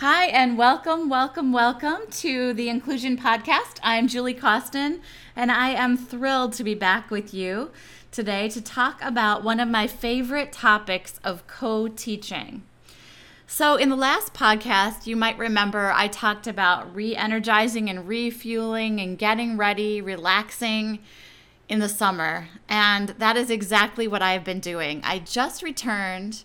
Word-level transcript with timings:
Hi, 0.00 0.28
and 0.28 0.56
welcome, 0.56 1.10
welcome, 1.10 1.52
welcome 1.52 2.10
to 2.12 2.54
the 2.54 2.70
Inclusion 2.70 3.18
Podcast. 3.18 3.78
I'm 3.82 4.08
Julie 4.08 4.32
Causton, 4.32 5.02
and 5.36 5.52
I 5.52 5.72
am 5.72 5.98
thrilled 5.98 6.54
to 6.54 6.64
be 6.64 6.74
back 6.74 7.10
with 7.10 7.34
you 7.34 7.70
today 8.10 8.48
to 8.48 8.62
talk 8.62 9.02
about 9.02 9.44
one 9.44 9.60
of 9.60 9.68
my 9.68 9.86
favorite 9.86 10.52
topics 10.52 11.20
of 11.22 11.46
co 11.46 11.86
teaching. 11.86 12.62
So, 13.46 13.76
in 13.76 13.90
the 13.90 13.94
last 13.94 14.32
podcast, 14.32 15.06
you 15.06 15.16
might 15.16 15.36
remember 15.36 15.92
I 15.94 16.08
talked 16.08 16.46
about 16.46 16.94
re 16.94 17.14
energizing 17.14 17.90
and 17.90 18.08
refueling 18.08 19.02
and 19.02 19.18
getting 19.18 19.58
ready, 19.58 20.00
relaxing 20.00 21.00
in 21.68 21.80
the 21.80 21.90
summer. 21.90 22.48
And 22.70 23.10
that 23.18 23.36
is 23.36 23.50
exactly 23.50 24.08
what 24.08 24.22
I 24.22 24.32
have 24.32 24.44
been 24.44 24.60
doing. 24.60 25.02
I 25.04 25.18
just 25.18 25.62
returned 25.62 26.44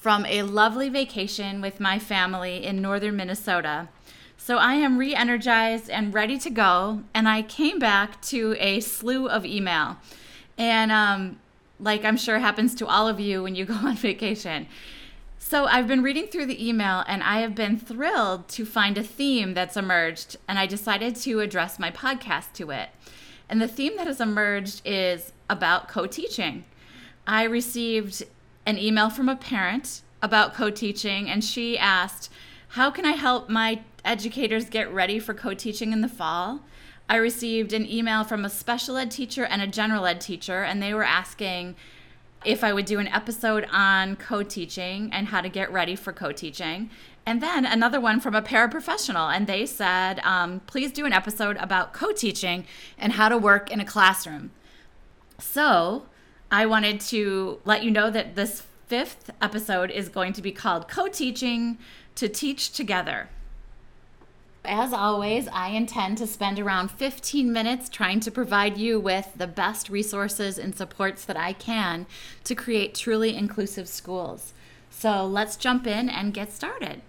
from 0.00 0.24
a 0.24 0.42
lovely 0.42 0.88
vacation 0.88 1.60
with 1.60 1.78
my 1.78 1.98
family 1.98 2.64
in 2.64 2.80
northern 2.80 3.16
Minnesota. 3.16 3.88
So 4.38 4.56
I 4.56 4.74
am 4.74 4.96
re 4.96 5.14
energized 5.14 5.90
and 5.90 6.14
ready 6.14 6.38
to 6.38 6.48
go. 6.48 7.02
And 7.12 7.28
I 7.28 7.42
came 7.42 7.78
back 7.78 8.20
to 8.22 8.56
a 8.58 8.80
slew 8.80 9.28
of 9.28 9.44
email. 9.44 9.98
And 10.56 10.90
um, 10.90 11.38
like 11.78 12.04
I'm 12.06 12.16
sure 12.16 12.38
happens 12.38 12.74
to 12.76 12.86
all 12.86 13.06
of 13.06 13.20
you 13.20 13.42
when 13.42 13.54
you 13.54 13.66
go 13.66 13.74
on 13.84 13.96
vacation. 13.96 14.66
So 15.38 15.66
I've 15.66 15.86
been 15.86 16.02
reading 16.02 16.26
through 16.26 16.46
the 16.46 16.66
email 16.66 17.04
and 17.06 17.22
I 17.22 17.40
have 17.40 17.54
been 17.54 17.78
thrilled 17.78 18.48
to 18.48 18.64
find 18.64 18.96
a 18.96 19.02
theme 19.02 19.52
that's 19.52 19.76
emerged. 19.76 20.36
And 20.48 20.58
I 20.58 20.64
decided 20.64 21.16
to 21.16 21.40
address 21.40 21.78
my 21.78 21.90
podcast 21.90 22.54
to 22.54 22.70
it. 22.70 22.88
And 23.50 23.60
the 23.60 23.68
theme 23.68 23.96
that 23.98 24.06
has 24.06 24.20
emerged 24.20 24.80
is 24.86 25.32
about 25.50 25.88
co 25.88 26.06
teaching. 26.06 26.64
I 27.26 27.42
received 27.42 28.24
an 28.70 28.78
email 28.78 29.10
from 29.10 29.28
a 29.28 29.36
parent 29.36 30.00
about 30.22 30.54
co 30.54 30.70
teaching, 30.70 31.28
and 31.28 31.44
she 31.44 31.76
asked, 31.76 32.30
How 32.68 32.90
can 32.90 33.04
I 33.04 33.12
help 33.12 33.50
my 33.50 33.82
educators 34.04 34.70
get 34.70 34.90
ready 34.92 35.18
for 35.18 35.34
co 35.34 35.52
teaching 35.52 35.92
in 35.92 36.00
the 36.00 36.08
fall? 36.08 36.60
I 37.08 37.16
received 37.16 37.72
an 37.72 37.90
email 37.90 38.22
from 38.24 38.44
a 38.44 38.48
special 38.48 38.96
ed 38.96 39.10
teacher 39.10 39.44
and 39.44 39.60
a 39.60 39.66
general 39.66 40.06
ed 40.06 40.20
teacher, 40.20 40.62
and 40.62 40.82
they 40.82 40.94
were 40.94 41.04
asking 41.04 41.74
if 42.44 42.64
I 42.64 42.72
would 42.72 42.86
do 42.86 42.98
an 42.98 43.08
episode 43.08 43.66
on 43.70 44.16
co 44.16 44.42
teaching 44.42 45.10
and 45.12 45.28
how 45.28 45.40
to 45.40 45.48
get 45.48 45.70
ready 45.72 45.96
for 45.96 46.12
co 46.12 46.32
teaching. 46.32 46.88
And 47.26 47.42
then 47.42 47.66
another 47.66 48.00
one 48.00 48.20
from 48.20 48.34
a 48.34 48.42
paraprofessional, 48.42 49.34
and 49.34 49.46
they 49.46 49.66
said, 49.66 50.20
um, 50.20 50.60
please 50.66 50.90
do 50.90 51.04
an 51.04 51.12
episode 51.12 51.56
about 51.58 51.92
co 51.92 52.12
teaching 52.12 52.64
and 52.96 53.14
how 53.14 53.28
to 53.28 53.36
work 53.36 53.70
in 53.70 53.80
a 53.80 53.84
classroom. 53.84 54.52
So 55.38 56.04
I 56.52 56.66
wanted 56.66 57.00
to 57.02 57.60
let 57.64 57.84
you 57.84 57.92
know 57.92 58.10
that 58.10 58.34
this 58.34 58.64
fifth 58.88 59.30
episode 59.40 59.88
is 59.92 60.08
going 60.08 60.32
to 60.32 60.42
be 60.42 60.50
called 60.50 60.88
Co 60.88 61.06
Teaching 61.06 61.78
to 62.16 62.28
Teach 62.28 62.72
Together. 62.72 63.28
As 64.64 64.92
always, 64.92 65.46
I 65.48 65.68
intend 65.68 66.18
to 66.18 66.26
spend 66.26 66.58
around 66.58 66.90
15 66.90 67.52
minutes 67.52 67.88
trying 67.88 68.18
to 68.20 68.32
provide 68.32 68.76
you 68.76 68.98
with 68.98 69.32
the 69.36 69.46
best 69.46 69.88
resources 69.88 70.58
and 70.58 70.74
supports 70.74 71.24
that 71.24 71.36
I 71.36 71.52
can 71.52 72.06
to 72.42 72.56
create 72.56 72.96
truly 72.96 73.36
inclusive 73.36 73.86
schools. 73.88 74.52
So 74.90 75.24
let's 75.24 75.56
jump 75.56 75.86
in 75.86 76.10
and 76.10 76.34
get 76.34 76.52
started. 76.52 77.02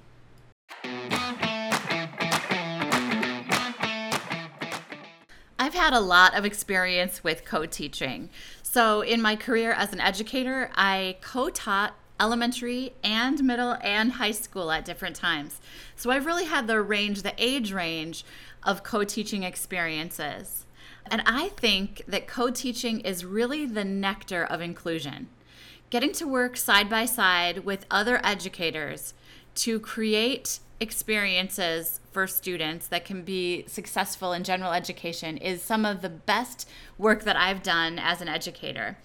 I've 5.62 5.76
had 5.76 5.94
a 5.94 6.00
lot 6.00 6.36
of 6.36 6.44
experience 6.44 7.24
with 7.24 7.46
co 7.46 7.68
teaching. 7.68 8.30
So, 8.74 9.02
in 9.02 9.22
my 9.22 9.36
career 9.36 9.74
as 9.74 9.92
an 9.92 10.00
educator, 10.00 10.72
I 10.76 11.18
co 11.20 11.50
taught 11.50 11.94
elementary 12.22 12.94
and 13.04 13.44
middle 13.44 13.76
and 13.82 14.14
high 14.14 14.32
school 14.32 14.72
at 14.72 14.86
different 14.86 15.18
times. 15.18 15.60
So, 15.98 16.10
I've 16.10 16.26
really 16.26 16.46
had 16.46 16.68
the 16.68 16.82
range, 16.82 17.24
the 17.24 17.34
age 17.38 17.74
range 17.74 18.24
of 18.64 18.82
co 18.82 19.04
teaching 19.04 19.44
experiences. 19.44 20.66
And 21.08 21.22
I 21.26 21.50
think 21.50 22.04
that 22.08 22.28
co 22.28 22.50
teaching 22.50 23.02
is 23.02 23.26
really 23.26 23.66
the 23.66 23.84
nectar 23.84 24.46
of 24.46 24.62
inclusion. 24.62 25.28
Getting 25.90 26.14
to 26.14 26.26
work 26.26 26.56
side 26.56 26.90
by 26.90 27.04
side 27.04 27.66
with 27.66 27.86
other 27.92 28.22
educators 28.24 29.14
to 29.56 29.82
create 29.82 30.62
experiences 30.82 32.00
for 32.12 32.28
students 32.28 32.88
that 32.88 33.06
can 33.06 33.22
be 33.22 33.64
successful 33.68 34.34
in 34.34 34.44
general 34.44 34.74
education 34.74 35.38
is 35.38 35.62
some 35.62 35.86
of 35.86 36.02
the 36.02 36.10
best 36.10 36.68
work 36.98 37.24
that 37.24 37.38
I've 37.38 37.62
done 37.62 38.00
as 38.00 38.20
an 38.20 38.28
educator. 38.28 38.98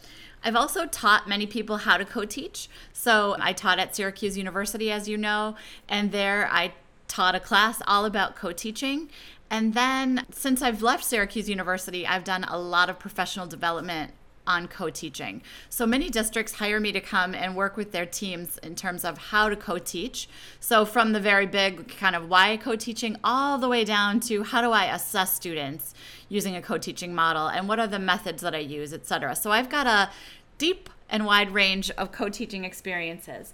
I've 0.42 0.56
also 0.56 0.86
taught 0.86 1.28
many 1.28 1.46
people 1.46 1.78
how 1.78 1.98
to 1.98 2.04
co 2.04 2.24
teach. 2.24 2.68
So 2.92 3.36
I 3.38 3.52
taught 3.52 3.78
at 3.78 3.94
Syracuse 3.94 4.38
University, 4.38 4.90
as 4.90 5.08
you 5.08 5.18
know, 5.18 5.54
and 5.88 6.12
there 6.12 6.48
I 6.50 6.72
taught 7.08 7.34
a 7.34 7.40
class 7.40 7.82
all 7.86 8.04
about 8.04 8.36
co 8.36 8.52
teaching. 8.52 9.10
And 9.50 9.74
then 9.74 10.26
since 10.30 10.62
I've 10.62 10.82
left 10.82 11.04
Syracuse 11.04 11.48
University, 11.48 12.06
I've 12.06 12.24
done 12.24 12.44
a 12.44 12.58
lot 12.58 12.88
of 12.88 12.98
professional 12.98 13.46
development 13.46 14.12
on 14.46 14.68
co 14.68 14.90
teaching. 14.90 15.42
So 15.68 15.86
many 15.86 16.10
districts 16.10 16.54
hire 16.54 16.80
me 16.80 16.92
to 16.92 17.00
come 17.00 17.34
and 17.34 17.56
work 17.56 17.76
with 17.76 17.92
their 17.92 18.06
teams 18.06 18.58
in 18.58 18.74
terms 18.74 19.04
of 19.04 19.18
how 19.18 19.48
to 19.48 19.56
co 19.56 19.78
teach. 19.78 20.28
So, 20.60 20.84
from 20.84 21.12
the 21.12 21.20
very 21.20 21.46
big 21.46 21.96
kind 21.96 22.16
of 22.16 22.28
why 22.28 22.56
co 22.56 22.76
teaching, 22.76 23.16
all 23.24 23.58
the 23.58 23.68
way 23.68 23.84
down 23.84 24.20
to 24.20 24.42
how 24.42 24.60
do 24.60 24.70
I 24.70 24.86
assess 24.86 25.34
students 25.34 25.94
using 26.28 26.56
a 26.56 26.62
co 26.62 26.78
teaching 26.78 27.14
model 27.14 27.48
and 27.48 27.68
what 27.68 27.78
are 27.78 27.86
the 27.86 27.98
methods 27.98 28.42
that 28.42 28.54
I 28.54 28.58
use, 28.58 28.92
et 28.92 29.06
cetera. 29.06 29.36
So, 29.36 29.50
I've 29.50 29.68
got 29.68 29.86
a 29.86 30.10
deep 30.58 30.88
and 31.08 31.24
wide 31.26 31.52
range 31.52 31.90
of 31.92 32.12
co 32.12 32.28
teaching 32.28 32.64
experiences. 32.64 33.52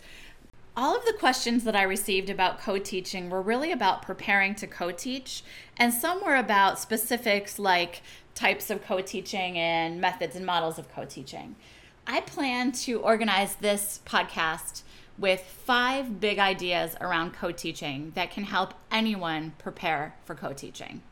All 0.75 0.97
of 0.97 1.05
the 1.05 1.13
questions 1.13 1.65
that 1.65 1.77
I 1.77 1.83
received 1.83 2.31
about 2.31 2.59
co 2.59 2.79
teaching 2.79 3.29
were 3.29 3.43
really 3.43 3.73
about 3.73 4.01
preparing 4.01 4.55
to 4.55 4.67
co 4.67 4.91
teach, 4.91 5.43
and 5.77 5.93
some 5.93 6.25
were 6.25 6.37
about 6.37 6.79
specifics 6.79 7.59
like 7.59 8.01
types 8.35 8.71
of 8.71 8.83
co 8.83 9.03
teaching 9.03 9.59
and 9.59 10.01
methods 10.01 10.35
and 10.35 10.47
models 10.47 10.79
of 10.79 10.91
co 10.91 11.05
teaching. 11.05 11.57
I 12.07 12.23
plan 12.23 12.73
to 12.73 13.01
organize 13.01 13.57
this 13.57 14.01
podcast 14.07 14.81
with 15.19 15.43
five 15.43 16.19
big 16.21 16.39
ideas 16.39 16.97
around 17.03 17.35
co 17.35 17.53
teaching 17.53 18.13
that 18.15 18.31
can 18.31 18.45
help 18.45 18.73
anyone 18.91 19.53
prepare 19.59 20.15
for 20.25 20.35
co 20.35 20.55
teaching. 20.55 21.03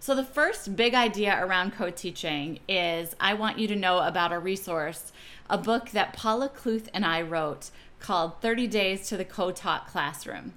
So, 0.00 0.16
the 0.16 0.24
first 0.24 0.74
big 0.74 0.94
idea 0.94 1.38
around 1.40 1.74
co 1.74 1.90
teaching 1.90 2.58
is 2.68 3.14
I 3.20 3.34
want 3.34 3.60
you 3.60 3.68
to 3.68 3.76
know 3.76 3.98
about 4.00 4.32
a 4.32 4.38
resource, 4.40 5.12
a 5.48 5.58
book 5.58 5.90
that 5.90 6.12
Paula 6.12 6.48
Kluth 6.48 6.88
and 6.92 7.04
I 7.04 7.22
wrote 7.22 7.70
called 7.98 8.40
30 8.40 8.66
Days 8.66 9.08
to 9.08 9.16
the 9.16 9.24
Co 9.24 9.50
Taught 9.50 9.86
Classroom. 9.88 10.54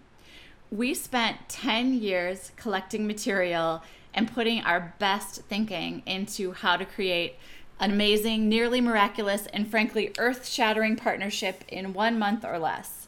We 0.72 0.94
spent 0.94 1.50
10 1.50 1.94
years 1.94 2.52
collecting 2.56 3.08
material 3.08 3.82
and 4.14 4.32
putting 4.32 4.62
our 4.62 4.94
best 5.00 5.44
thinking 5.44 6.04
into 6.06 6.52
how 6.52 6.78
to 6.78 6.86
create 6.86 7.36
an 7.80 7.92
amazing, 7.92 8.50
nearly 8.50 8.82
miraculous, 8.82 9.48
and 9.48 9.68
frankly 9.68 10.12
earth 10.18 10.48
shattering 10.48 10.96
partnership 10.96 11.64
in 11.68 11.94
one 11.94 12.20
month 12.20 12.44
or 12.44 12.60
less. 12.60 13.08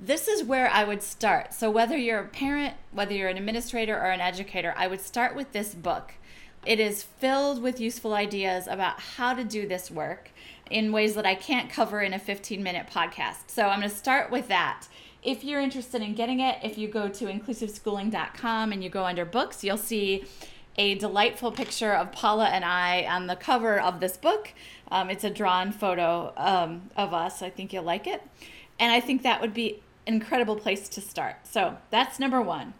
This 0.00 0.26
is 0.26 0.42
where 0.42 0.68
I 0.68 0.82
would 0.82 1.02
start. 1.02 1.54
So, 1.54 1.70
whether 1.70 1.96
you're 1.96 2.18
a 2.18 2.26
parent, 2.26 2.74
whether 2.90 3.14
you're 3.14 3.28
an 3.28 3.36
administrator 3.36 3.96
or 3.96 4.10
an 4.10 4.20
educator, 4.20 4.74
I 4.76 4.88
would 4.88 5.00
start 5.00 5.36
with 5.36 5.52
this 5.52 5.74
book. 5.74 6.14
It 6.66 6.80
is 6.80 7.04
filled 7.04 7.62
with 7.62 7.80
useful 7.80 8.12
ideas 8.12 8.66
about 8.66 8.98
how 8.98 9.34
to 9.34 9.44
do 9.44 9.68
this 9.68 9.90
work 9.90 10.31
in 10.72 10.92
ways 10.92 11.14
that 11.14 11.26
I 11.26 11.34
can't 11.34 11.70
cover 11.70 12.00
in 12.00 12.12
a 12.12 12.18
15 12.18 12.62
minute 12.62 12.86
podcast. 12.86 13.48
So, 13.48 13.68
I'm 13.68 13.80
going 13.80 13.90
to 13.90 13.96
start 13.96 14.30
with 14.30 14.48
that. 14.48 14.88
If 15.22 15.44
you're 15.44 15.60
interested 15.60 16.02
in 16.02 16.14
getting 16.14 16.40
it, 16.40 16.58
if 16.64 16.76
you 16.76 16.88
go 16.88 17.08
to 17.08 17.26
inclusiveschooling.com 17.26 18.72
and 18.72 18.82
you 18.82 18.90
go 18.90 19.04
under 19.04 19.24
books, 19.24 19.62
you'll 19.62 19.76
see 19.76 20.24
a 20.76 20.94
delightful 20.96 21.52
picture 21.52 21.92
of 21.92 22.12
Paula 22.12 22.46
and 22.46 22.64
I 22.64 23.04
on 23.04 23.26
the 23.26 23.36
cover 23.36 23.80
of 23.80 24.00
this 24.00 24.16
book. 24.16 24.52
Um, 24.90 25.10
it's 25.10 25.24
a 25.24 25.30
drawn 25.30 25.72
photo 25.72 26.32
um, 26.36 26.90
of 26.96 27.14
us. 27.14 27.42
I 27.42 27.50
think 27.50 27.72
you'll 27.72 27.84
like 27.84 28.06
it. 28.06 28.22
And 28.78 28.92
I 28.92 29.00
think 29.00 29.22
that 29.22 29.40
would 29.40 29.54
be 29.54 29.82
an 30.06 30.14
incredible 30.14 30.56
place 30.56 30.88
to 30.88 31.00
start. 31.00 31.46
So 31.46 31.76
that's 31.90 32.18
number 32.18 32.40
one. 32.40 32.74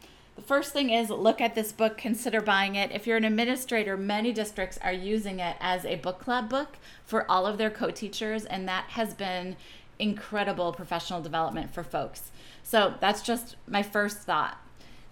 First 0.44 0.72
thing 0.72 0.90
is 0.90 1.08
look 1.10 1.40
at 1.40 1.54
this 1.54 1.72
book, 1.72 1.96
consider 1.96 2.40
buying 2.40 2.74
it. 2.74 2.90
If 2.90 3.06
you're 3.06 3.16
an 3.16 3.24
administrator, 3.24 3.96
many 3.96 4.32
districts 4.32 4.78
are 4.82 4.92
using 4.92 5.38
it 5.40 5.56
as 5.60 5.84
a 5.84 5.96
book 5.96 6.18
club 6.18 6.48
book 6.48 6.78
for 7.04 7.30
all 7.30 7.46
of 7.46 7.58
their 7.58 7.70
co 7.70 7.90
teachers, 7.90 8.44
and 8.44 8.66
that 8.68 8.86
has 8.90 9.14
been 9.14 9.56
incredible 9.98 10.72
professional 10.72 11.20
development 11.20 11.72
for 11.72 11.84
folks. 11.84 12.32
So 12.62 12.94
that's 13.00 13.22
just 13.22 13.56
my 13.68 13.82
first 13.82 14.18
thought. 14.18 14.58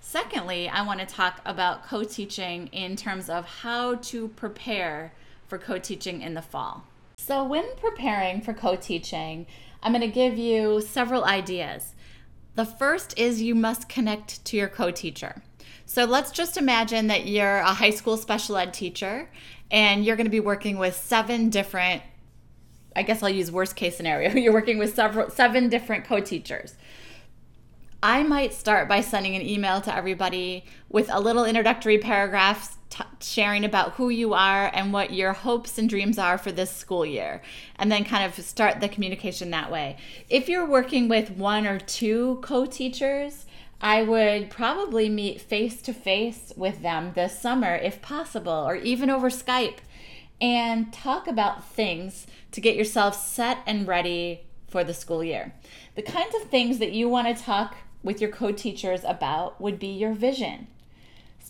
Secondly, 0.01 0.69
I 0.69 0.83
want 0.83 1.01
to 1.01 1.07
talk 1.07 1.41
about 1.45 1.85
co 1.87 2.03
teaching 2.03 2.69
in 2.69 2.97
terms 2.97 3.31
of 3.31 3.45
how 3.45 3.97
to 3.97 4.29
prepare 4.29 5.13
for 5.47 5.59
co 5.59 5.79
teaching 5.79 6.23
in 6.23 6.35
the 6.35 6.43
fall. 6.43 6.85
So, 7.17 7.45
when 7.45 7.77
preparing 7.77 8.41
for 8.41 8.55
co 8.55 8.77
teaching, 8.77 9.47
I'm 9.83 9.93
going 9.93 10.01
to 10.01 10.09
give 10.09 10.39
you 10.39 10.81
several 10.81 11.25
ideas. 11.25 11.95
The 12.55 12.65
first 12.65 13.19
is 13.19 13.41
you 13.43 13.55
must 13.55 13.89
connect 13.89 14.45
to 14.47 14.57
your 14.57 14.69
co 14.69 14.91
teacher. 14.91 15.43
So, 15.87 16.05
let's 16.05 16.31
just 16.31 16.57
imagine 16.57 17.09
that 17.09 17.27
you're 17.27 17.59
a 17.59 17.75
high 17.75 17.91
school 17.91 18.17
special 18.17 18.57
ed 18.57 18.75
teacher 18.75 19.31
and 19.71 20.05
you're 20.05 20.17
going 20.17 20.27
to 20.27 20.31
be 20.31 20.41
working 20.41 20.79
with 20.79 20.95
seven 20.97 21.51
different 21.51 22.03
I 22.97 23.03
guess 23.03 23.23
I'll 23.23 23.29
use 23.29 23.53
worst 23.53 23.77
case 23.77 23.97
scenario. 23.97 24.33
You're 24.35 24.53
working 24.53 24.77
with 24.77 24.97
several 24.97 25.31
seven 25.31 25.69
different 25.69 26.05
co-teachers 26.05 26.75
I 28.03 28.23
might 28.23 28.55
start 28.55 28.89
by 28.89 29.03
sending 29.03 29.37
an 29.37 29.43
email 29.43 29.83
to 29.83 29.95
everybody 29.95 30.65
with 30.89 31.11
a 31.13 31.21
little 31.21 31.45
introductory 31.45 31.99
paragraph 31.99 32.79
t- 32.91 33.05
sharing 33.21 33.65
about 33.65 33.93
who 33.93 34.11
you 34.11 34.35
are 34.35 34.71
and 34.75 34.93
what 34.93 35.13
your 35.13 35.33
hopes 35.33 35.79
and 35.79 35.89
dreams 35.89 36.19
are 36.19 36.37
for 36.37 36.53
this 36.53 36.71
school 36.71 37.07
year, 37.07 37.41
and 37.77 37.91
then 37.91 38.05
kind 38.05 38.25
of 38.25 38.45
start 38.45 38.81
the 38.81 38.89
communication 38.89 39.51
that 39.51 39.71
way. 39.71 39.97
If 40.29 40.49
you're 40.49 40.67
working 40.67 41.09
with 41.09 41.31
one 41.31 41.67
or 41.67 41.79
two 41.79 42.41
co 42.43 42.67
teachers, 42.67 43.47
I 43.81 44.03
would 44.03 44.51
probably 44.51 45.09
meet 45.09 45.41
face 45.41 45.81
to 45.83 45.95
face 45.95 46.53
with 46.57 46.83
them 46.83 47.13
this 47.15 47.41
summer 47.41 47.77
if 47.77 48.03
possible, 48.03 48.53
or 48.53 48.77
even 48.77 49.09
over 49.09 49.31
Skype, 49.31 49.79
and 50.41 50.93
talk 50.93 51.27
about 51.27 51.65
things 51.65 52.27
to 52.53 52.61
get 52.61 52.77
yourself 52.77 53.15
set 53.15 53.59
and 53.67 53.87
ready 53.87 54.43
for 54.69 54.85
the 54.85 54.95
school 54.95 55.25
year. 55.25 55.55
The 55.95 56.03
kinds 56.03 56.35
of 56.35 56.51
things 56.51 56.79
that 56.79 56.93
you 56.93 57.09
want 57.09 57.35
to 57.35 57.43
talk 57.43 57.77
with 58.03 58.21
your 58.21 58.31
co 58.31 58.53
teachers 58.53 59.05
about 59.05 59.61
would 59.61 59.79
be 59.79 59.89
your 59.89 60.13
vision. 60.13 60.67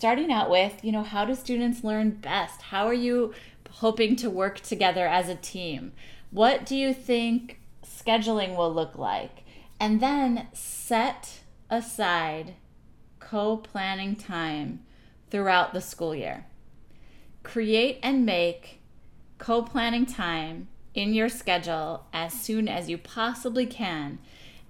Starting 0.01 0.33
out 0.33 0.49
with, 0.49 0.83
you 0.83 0.91
know, 0.91 1.03
how 1.03 1.27
do 1.27 1.35
students 1.35 1.85
learn 1.85 2.09
best? 2.09 2.63
How 2.63 2.87
are 2.87 2.95
you 2.95 3.35
hoping 3.69 4.17
to 4.17 4.31
work 4.31 4.59
together 4.61 5.07
as 5.07 5.29
a 5.29 5.35
team? 5.35 5.93
What 6.31 6.65
do 6.65 6.75
you 6.75 6.95
think 6.95 7.61
scheduling 7.85 8.57
will 8.57 8.73
look 8.73 8.97
like? 8.97 9.45
And 9.79 10.01
then 10.01 10.49
set 10.55 11.41
aside 11.69 12.55
co 13.19 13.59
planning 13.59 14.17
time 14.17 14.81
throughout 15.31 15.75
the 15.75 15.83
school 15.83 16.15
year. 16.15 16.47
Create 17.43 17.99
and 18.03 18.25
make 18.25 18.81
co 19.37 19.61
planning 19.61 20.07
time 20.07 20.69
in 20.95 21.13
your 21.13 21.29
schedule 21.29 22.07
as 22.15 22.33
soon 22.33 22.69
as 22.69 22.89
you 22.89 22.97
possibly 22.97 23.67
can. 23.67 24.19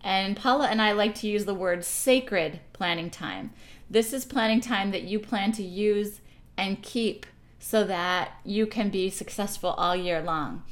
And 0.02 0.36
Paula 0.36 0.66
and 0.66 0.82
I 0.82 0.90
like 0.90 1.14
to 1.16 1.28
use 1.28 1.44
the 1.44 1.54
word 1.54 1.84
sacred 1.84 2.58
planning 2.72 3.10
time. 3.10 3.52
This 3.92 4.12
is 4.12 4.24
planning 4.24 4.60
time 4.60 4.92
that 4.92 5.02
you 5.02 5.18
plan 5.18 5.50
to 5.52 5.64
use 5.64 6.20
and 6.56 6.80
keep 6.80 7.26
so 7.58 7.82
that 7.82 8.30
you 8.44 8.64
can 8.66 8.88
be 8.88 9.10
successful 9.10 9.70
all 9.70 9.96
year 9.96 10.22
long. 10.22 10.62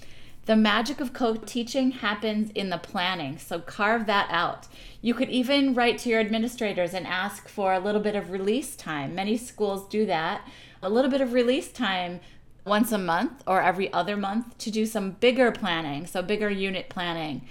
The 0.47 0.55
magic 0.55 1.00
of 1.00 1.12
co 1.12 1.35
teaching 1.35 1.91
happens 1.91 2.53
in 2.53 2.70
the 2.70 2.79
planning, 2.79 3.37
so 3.37 3.59
carve 3.59 4.06
that 4.06 4.29
out. 4.31 4.69
You 5.03 5.15
could 5.15 5.31
even 5.31 5.75
write 5.75 5.99
to 5.99 6.09
your 6.09 6.20
administrators 6.20 6.94
and 6.94 7.09
ask 7.09 7.49
for 7.49 7.73
a 7.73 7.81
little 7.81 8.00
bit 8.00 8.15
of 8.15 8.31
release 8.31 8.76
time. 8.76 9.17
Many 9.17 9.37
schools 9.37 9.88
do 9.88 10.06
that. 10.06 10.49
A 10.81 10.88
little 10.88 11.11
bit 11.11 11.21
of 11.21 11.32
release 11.32 11.73
time 11.73 12.21
once 12.64 12.93
a 12.93 12.99
month 12.99 13.43
or 13.49 13.61
every 13.61 13.93
other 13.93 14.17
month 14.17 14.56
to 14.59 14.71
do 14.71 14.87
some 14.87 15.11
bigger 15.11 15.50
planning, 15.50 16.06
so 16.06 16.23
bigger 16.23 16.49
unit 16.49 16.88
planning. 16.88 17.44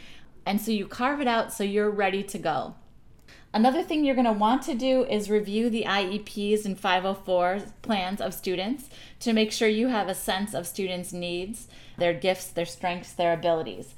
And 0.46 0.62
so 0.62 0.72
you 0.72 0.88
carve 0.88 1.20
it 1.20 1.28
out 1.28 1.52
so 1.52 1.66
you're 1.66 1.92
ready 1.92 2.24
to 2.24 2.38
go. 2.38 2.76
Another 3.58 3.82
thing 3.82 4.06
you're 4.06 4.14
going 4.14 4.26
to 4.26 4.32
want 4.34 4.62
to 4.66 4.76
do 4.76 5.04
is 5.06 5.32
review 5.32 5.72
the 5.72 5.86
IEPs 5.88 6.64
and 6.64 6.80
504 6.80 7.62
plans 7.82 8.22
of 8.22 8.36
students 8.36 8.88
to 9.22 9.34
make 9.34 9.52
sure 9.52 9.68
you 9.68 9.88
have 9.88 10.08
a 10.08 10.14
sense 10.14 10.54
of 10.54 10.68
students' 10.68 11.12
needs, 11.12 11.68
their 11.98 12.14
gifts, 12.14 12.46
their 12.46 12.68
strengths, 12.68 13.14
their 13.14 13.34
abilities. 13.34 13.96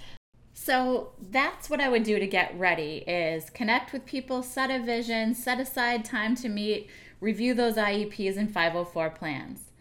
So 0.54 1.10
that's 1.20 1.70
what 1.70 1.82
I 1.82 1.90
would 1.90 2.04
do 2.04 2.20
to 2.20 2.26
get 2.26 2.58
ready 2.58 3.04
is 3.06 3.50
connect 3.50 3.92
with 3.92 4.06
people, 4.06 4.44
set 4.44 4.72
a 4.72 4.82
vision, 4.82 5.36
set 5.36 5.60
aside 5.60 6.06
time 6.06 6.38
to 6.38 6.48
meet, 6.48 6.90
review 7.20 7.54
those 7.54 7.76
IEPs 7.76 8.38
and 8.38 8.50
504 8.50 9.10
plans. 9.10 9.72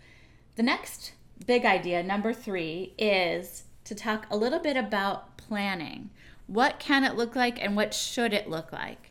The 0.56 0.64
next 0.64 1.12
big 1.46 1.64
idea, 1.64 2.02
number 2.02 2.32
3, 2.32 2.94
is 2.98 3.62
to 3.84 3.94
talk 3.94 4.26
a 4.28 4.36
little 4.36 4.58
bit 4.58 4.76
about 4.76 5.36
planning. 5.36 6.10
What 6.48 6.80
can 6.80 7.04
it 7.04 7.14
look 7.14 7.36
like 7.36 7.62
and 7.62 7.76
what 7.76 7.94
should 7.94 8.32
it 8.32 8.50
look 8.50 8.72
like? 8.72 9.07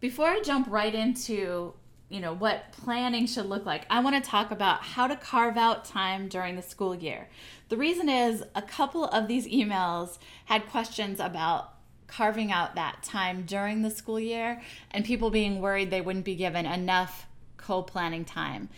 Before 0.00 0.28
I 0.28 0.40
jump 0.40 0.68
right 0.70 0.94
into, 0.94 1.74
you 2.08 2.20
know, 2.20 2.32
what 2.32 2.70
planning 2.70 3.26
should 3.26 3.46
look 3.46 3.66
like, 3.66 3.84
I 3.90 3.98
want 3.98 4.22
to 4.22 4.30
talk 4.30 4.52
about 4.52 4.84
how 4.84 5.08
to 5.08 5.16
carve 5.16 5.56
out 5.56 5.84
time 5.84 6.28
during 6.28 6.54
the 6.54 6.62
school 6.62 6.94
year. 6.94 7.28
The 7.68 7.76
reason 7.76 8.08
is 8.08 8.44
a 8.54 8.62
couple 8.62 9.06
of 9.06 9.26
these 9.26 9.48
emails 9.48 10.18
had 10.44 10.68
questions 10.68 11.18
about 11.18 11.74
carving 12.06 12.52
out 12.52 12.76
that 12.76 13.02
time 13.02 13.42
during 13.44 13.82
the 13.82 13.90
school 13.90 14.20
year 14.20 14.62
and 14.92 15.04
people 15.04 15.30
being 15.30 15.60
worried 15.60 15.90
they 15.90 16.00
wouldn't 16.00 16.24
be 16.24 16.36
given 16.36 16.64
enough 16.64 17.26
co-planning 17.56 18.24
time. 18.24 18.68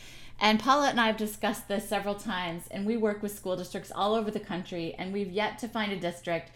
And 0.40 0.58
Paula 0.58 0.88
and 0.88 0.98
I 0.98 1.06
have 1.06 1.18
discussed 1.18 1.68
this 1.68 1.86
several 1.86 2.14
times, 2.14 2.62
and 2.70 2.86
we 2.86 2.96
work 2.96 3.22
with 3.22 3.36
school 3.36 3.56
districts 3.56 3.92
all 3.94 4.14
over 4.14 4.30
the 4.30 4.40
country, 4.40 4.94
and 4.98 5.12
we've 5.12 5.30
yet 5.30 5.58
to 5.58 5.68
find 5.68 5.92
a 5.92 6.00
district 6.00 6.50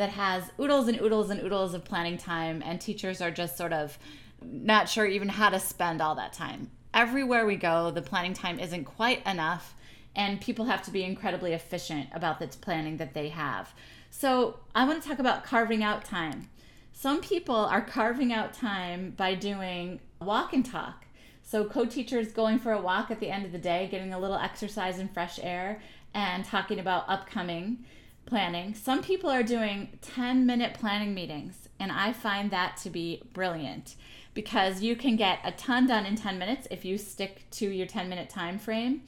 that 0.00 0.08
has 0.08 0.50
oodles 0.58 0.88
and 0.88 0.98
oodles 0.98 1.28
and 1.28 1.42
oodles 1.42 1.74
of 1.74 1.84
planning 1.84 2.16
time, 2.16 2.62
and 2.64 2.80
teachers 2.80 3.20
are 3.20 3.30
just 3.30 3.58
sort 3.58 3.74
of 3.74 3.98
not 4.42 4.88
sure 4.88 5.04
even 5.04 5.28
how 5.28 5.50
to 5.50 5.60
spend 5.60 6.00
all 6.00 6.14
that 6.14 6.32
time. 6.32 6.70
Everywhere 6.94 7.44
we 7.44 7.56
go, 7.56 7.90
the 7.90 8.00
planning 8.00 8.32
time 8.32 8.58
isn't 8.58 8.84
quite 8.84 9.24
enough, 9.26 9.74
and 10.16 10.40
people 10.40 10.64
have 10.64 10.80
to 10.84 10.90
be 10.90 11.04
incredibly 11.04 11.52
efficient 11.52 12.08
about 12.14 12.40
the 12.40 12.46
planning 12.46 12.96
that 12.96 13.12
they 13.12 13.28
have. 13.28 13.74
So, 14.08 14.60
I 14.74 14.86
want 14.86 15.02
to 15.02 15.06
talk 15.06 15.18
about 15.18 15.44
carving 15.44 15.84
out 15.84 16.02
time. 16.02 16.48
Some 16.94 17.20
people 17.20 17.54
are 17.54 17.82
carving 17.82 18.32
out 18.32 18.54
time 18.54 19.12
by 19.18 19.34
doing 19.34 20.00
walk 20.18 20.54
and 20.54 20.64
talk. 20.64 21.04
So, 21.42 21.66
co 21.66 21.84
teachers 21.84 22.32
going 22.32 22.58
for 22.58 22.72
a 22.72 22.80
walk 22.80 23.10
at 23.10 23.20
the 23.20 23.28
end 23.28 23.44
of 23.44 23.52
the 23.52 23.58
day, 23.58 23.86
getting 23.90 24.14
a 24.14 24.18
little 24.18 24.38
exercise 24.38 24.98
and 24.98 25.12
fresh 25.12 25.38
air, 25.42 25.82
and 26.14 26.42
talking 26.42 26.78
about 26.78 27.04
upcoming 27.06 27.84
planning. 28.30 28.74
Some 28.74 29.02
people 29.02 29.28
are 29.28 29.42
doing 29.42 29.98
10 30.00 30.46
minute 30.46 30.72
planning 30.72 31.12
meetings, 31.12 31.68
and 31.78 31.92
I 31.92 32.12
find 32.14 32.50
that 32.50 32.78
to 32.78 32.88
be 32.88 33.22
brilliant 33.34 33.96
because 34.32 34.80
you 34.80 34.96
can 34.96 35.16
get 35.16 35.40
a 35.44 35.52
ton 35.52 35.88
done 35.88 36.06
in 36.06 36.16
10 36.16 36.38
minutes 36.38 36.68
if 36.70 36.84
you 36.84 36.96
stick 36.96 37.42
to 37.50 37.68
your 37.68 37.86
10 37.86 38.08
minute 38.08 38.30
time 38.30 38.58
frame. 38.58 39.02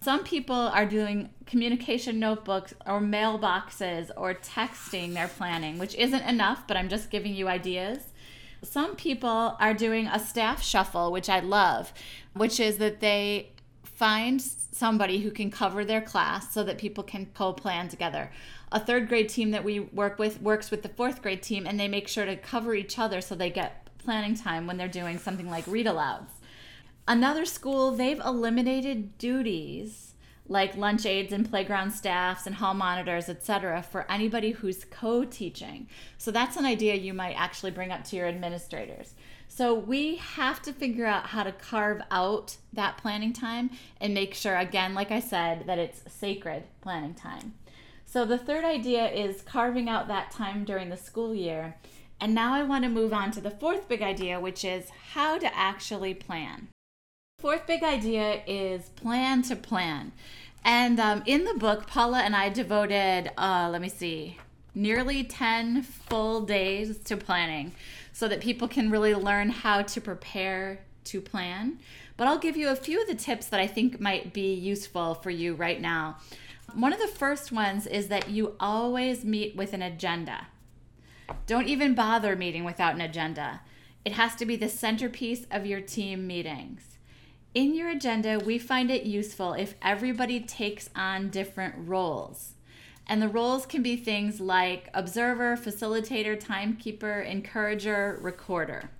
Some 0.00 0.24
people 0.24 0.54
are 0.54 0.84
doing 0.84 1.30
communication 1.46 2.18
notebooks 2.18 2.74
or 2.84 3.00
mailboxes 3.00 4.10
or 4.16 4.34
texting 4.34 5.14
their 5.14 5.28
planning, 5.28 5.78
which 5.78 5.94
isn't 5.94 6.22
enough, 6.22 6.66
but 6.66 6.76
I'm 6.76 6.90
just 6.90 7.10
giving 7.10 7.34
you 7.34 7.48
ideas. 7.48 8.00
Some 8.62 8.96
people 8.96 9.56
are 9.60 9.72
doing 9.72 10.08
a 10.08 10.18
staff 10.18 10.62
shuffle, 10.62 11.12
which 11.12 11.30
I 11.30 11.40
love, 11.40 11.94
which 12.34 12.60
is 12.60 12.78
that 12.78 13.00
they 13.00 13.52
find 13.82 14.42
somebody 14.42 15.20
who 15.20 15.30
can 15.30 15.50
cover 15.50 15.84
their 15.84 16.00
class 16.00 16.52
so 16.52 16.64
that 16.64 16.78
people 16.78 17.04
can 17.04 17.26
co 17.34 17.52
plan 17.52 17.88
together 17.88 18.30
a 18.74 18.80
third 18.80 19.08
grade 19.08 19.28
team 19.28 19.52
that 19.52 19.62
we 19.62 19.78
work 19.78 20.18
with 20.18 20.42
works 20.42 20.72
with 20.72 20.82
the 20.82 20.88
fourth 20.88 21.22
grade 21.22 21.42
team 21.42 21.64
and 21.64 21.78
they 21.78 21.86
make 21.86 22.08
sure 22.08 22.26
to 22.26 22.36
cover 22.36 22.74
each 22.74 22.98
other 22.98 23.20
so 23.20 23.34
they 23.34 23.48
get 23.48 23.88
planning 23.98 24.34
time 24.34 24.66
when 24.66 24.76
they're 24.76 24.88
doing 24.88 25.16
something 25.16 25.48
like 25.48 25.64
read 25.68 25.86
alouds. 25.86 26.30
Another 27.06 27.44
school, 27.44 27.92
they've 27.92 28.18
eliminated 28.18 29.16
duties 29.16 30.14
like 30.46 30.76
lunch 30.76 31.06
aides 31.06 31.32
and 31.32 31.48
playground 31.48 31.92
staffs 31.92 32.46
and 32.46 32.56
hall 32.56 32.74
monitors, 32.74 33.28
etc., 33.28 33.82
for 33.82 34.10
anybody 34.10 34.50
who's 34.50 34.84
co 34.84 35.24
teaching. 35.24 35.88
So 36.18 36.30
that's 36.30 36.56
an 36.56 36.66
idea 36.66 36.96
you 36.96 37.14
might 37.14 37.34
actually 37.34 37.70
bring 37.70 37.92
up 37.92 38.04
to 38.04 38.16
your 38.16 38.26
administrators. 38.26 39.14
So 39.48 39.72
we 39.72 40.16
have 40.16 40.60
to 40.62 40.72
figure 40.72 41.06
out 41.06 41.26
how 41.26 41.44
to 41.44 41.52
carve 41.52 42.02
out 42.10 42.56
that 42.72 42.98
planning 42.98 43.32
time 43.32 43.70
and 44.00 44.12
make 44.12 44.34
sure, 44.34 44.56
again, 44.56 44.94
like 44.94 45.12
I 45.12 45.20
said, 45.20 45.66
that 45.66 45.78
it's 45.78 46.02
sacred 46.12 46.64
planning 46.80 47.14
time. 47.14 47.54
So 48.06 48.24
the 48.24 48.38
third 48.38 48.64
idea 48.64 49.10
is 49.10 49.42
carving 49.42 49.88
out 49.88 50.08
that 50.08 50.30
time 50.30 50.64
during 50.64 50.88
the 50.90 50.96
school 50.96 51.34
year. 51.34 51.76
And 52.20 52.34
now 52.34 52.54
I 52.54 52.62
want 52.62 52.84
to 52.84 52.90
move 52.90 53.12
on 53.12 53.30
to 53.32 53.40
the 53.40 53.50
fourth 53.50 53.88
big 53.88 54.02
idea, 54.02 54.40
which 54.40 54.64
is 54.64 54.90
how 55.12 55.38
to 55.38 55.56
actually 55.56 56.14
plan. 56.14 56.68
Fourth 57.38 57.66
big 57.66 57.82
idea 57.82 58.42
is 58.46 58.88
plan 58.90 59.42
to 59.42 59.56
plan. 59.56 60.12
And 60.64 60.98
um, 60.98 61.22
in 61.26 61.44
the 61.44 61.54
book, 61.54 61.86
Paula 61.86 62.20
and 62.20 62.34
I 62.34 62.48
devoted, 62.48 63.30
uh, 63.36 63.68
let 63.70 63.82
me 63.82 63.88
see, 63.88 64.38
nearly 64.74 65.24
10 65.24 65.82
full 65.82 66.40
days 66.40 66.98
to 66.98 67.16
planning 67.16 67.72
so 68.12 68.28
that 68.28 68.40
people 68.40 68.68
can 68.68 68.90
really 68.90 69.14
learn 69.14 69.50
how 69.50 69.82
to 69.82 70.00
prepare 70.00 70.80
to 71.04 71.20
plan. 71.20 71.78
But 72.16 72.28
I'll 72.28 72.38
give 72.38 72.56
you 72.56 72.70
a 72.70 72.76
few 72.76 73.00
of 73.02 73.08
the 73.08 73.14
tips 73.14 73.46
that 73.48 73.60
I 73.60 73.66
think 73.66 74.00
might 74.00 74.32
be 74.32 74.54
useful 74.54 75.14
for 75.14 75.30
you 75.30 75.54
right 75.54 75.80
now. 75.80 76.16
One 76.72 76.92
of 76.92 77.00
the 77.00 77.06
first 77.06 77.52
ones 77.52 77.86
is 77.86 78.08
that 78.08 78.30
you 78.30 78.56
always 78.58 79.24
meet 79.24 79.54
with 79.54 79.72
an 79.74 79.82
agenda. 79.82 80.48
Don't 81.46 81.68
even 81.68 81.94
bother 81.94 82.34
meeting 82.34 82.64
without 82.64 82.94
an 82.94 83.00
agenda. 83.00 83.60
It 84.04 84.12
has 84.12 84.34
to 84.36 84.46
be 84.46 84.56
the 84.56 84.68
centerpiece 84.68 85.46
of 85.50 85.66
your 85.66 85.80
team 85.80 86.26
meetings. 86.26 86.98
In 87.54 87.74
your 87.74 87.88
agenda, 87.88 88.38
we 88.38 88.58
find 88.58 88.90
it 88.90 89.04
useful 89.04 89.52
if 89.52 89.74
everybody 89.80 90.40
takes 90.40 90.90
on 90.96 91.30
different 91.30 91.74
roles. 91.78 92.54
And 93.06 93.22
the 93.22 93.28
roles 93.28 93.66
can 93.66 93.82
be 93.82 93.96
things 93.96 94.40
like 94.40 94.90
observer, 94.92 95.56
facilitator, 95.56 96.38
timekeeper, 96.38 97.20
encourager, 97.20 98.18
recorder. 98.20 98.90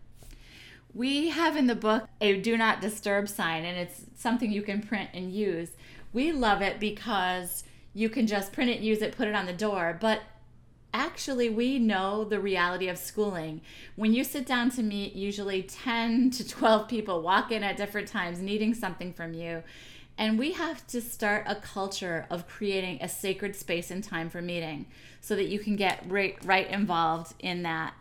We 0.94 1.30
have 1.30 1.56
in 1.56 1.66
the 1.66 1.75
book 1.75 2.06
a 2.21 2.40
do 2.40 2.56
not 2.56 2.80
disturb 2.80 3.28
sign, 3.28 3.64
and 3.64 3.76
it's 3.76 4.02
something 4.14 4.52
you 4.52 4.62
can 4.62 4.80
print 4.80 5.11
and 5.12 5.33
use. 5.33 5.71
We 6.14 6.33
love 6.33 6.62
it 6.62 6.80
because 6.80 7.64
you 7.92 8.09
can 8.09 8.26
just 8.26 8.52
print 8.52 8.71
it, 8.71 8.80
use 8.80 9.02
it, 9.02 9.16
put 9.16 9.28
it 9.28 9.35
on 9.35 9.44
the 9.44 9.52
door. 9.52 9.99
But 10.00 10.23
actually 10.94 11.50
we 11.50 11.78
know 11.78 12.25
the 12.25 12.40
reality 12.40 12.88
of 12.88 12.97
schooling. 12.97 13.61
When 13.97 14.14
you 14.14 14.25
sit 14.25 14.47
down 14.47 14.71
to 14.71 14.83
meet, 14.83 15.14
usually 15.14 15.62
10 15.64 16.30
to 16.30 16.49
12 16.49 16.88
people 16.88 17.21
walk 17.21 17.52
in 17.52 17.62
at 17.62 17.76
different 17.76 18.09
times 18.09 18.40
needing 18.40 18.73
something 18.73 19.12
from 19.12 19.35
you. 19.35 19.62
And 20.16 20.38
we 20.38 20.52
have 20.52 20.87
to 20.88 21.00
start 21.00 21.44
a 21.49 21.56
culture 21.56 22.26
of 22.30 22.47
creating 22.47 22.99
a 23.02 23.09
sacred 23.09 23.56
space 23.56 23.90
and 23.90 24.02
time 24.02 24.30
for 24.30 24.40
meeting 24.40 24.87
so 25.21 25.35
that 25.35 25.49
you 25.49 25.59
can 25.59 25.75
get 25.75 26.04
right, 26.06 26.38
right 26.44 26.71
involved 26.71 27.35
in 27.40 27.64
that. 27.64 27.94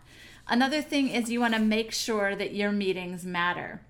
Another 0.48 0.82
thing 0.82 1.10
is 1.10 1.32
you 1.32 1.40
want 1.40 1.56
to 1.56 1.60
make 1.60 1.92
sure 1.92 2.36
that 2.36 2.54
your 2.54 2.72
meetings 2.72 3.26
matter. 3.26 3.82